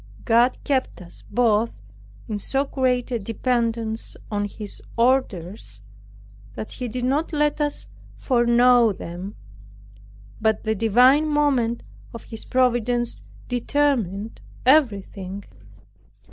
[0.25, 1.75] God kept us both
[2.27, 5.83] in so great a dependence on His orders,
[6.55, 9.35] that He did not let us foreknow them;
[10.41, 11.83] but the divine moment
[12.15, 15.43] of His providence determined everything.